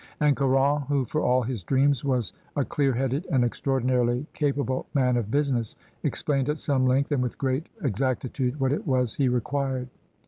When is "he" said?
9.13-9.29